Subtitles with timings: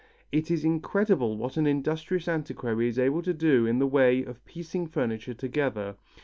[0.31, 4.43] It is incredible what an industrious antiquary is able to do in the way of
[4.45, 5.95] piecing furniture together.